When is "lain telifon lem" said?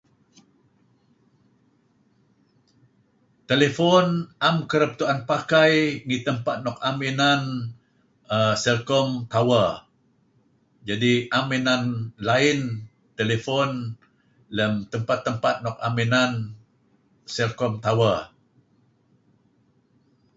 12.29-14.73